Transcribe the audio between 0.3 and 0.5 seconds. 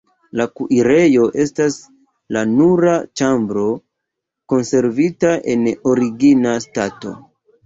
La